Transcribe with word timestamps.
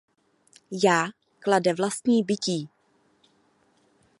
Já 0.83 1.09
klade 1.39 1.73
vlastní 1.73 2.23
bytí. 2.23 2.69